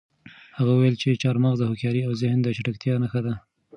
هغه 0.57 0.71
وویل 0.73 0.95
چې 1.01 1.19
چهارمغز 1.21 1.57
د 1.59 1.63
هوښیارۍ 1.69 2.01
او 2.03 2.11
د 2.13 2.17
ذهن 2.23 2.39
د 2.41 2.47
چټکتیا 2.57 2.93
نښه 3.03 3.21
ده. 3.25 3.33